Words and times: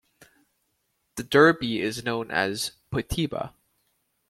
The 1.15 1.21
derby 1.21 1.79
is 1.79 2.03
known 2.03 2.31
as 2.31 2.71
"Potiba". 2.91 3.53